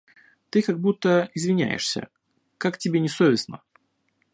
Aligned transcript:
Ты 0.49 0.63
как 0.63 0.79
будто 0.79 1.29
извиняешься; 1.35 2.09
как 2.57 2.79
тебе 2.79 2.99
не 2.99 3.07
совестно. 3.07 3.61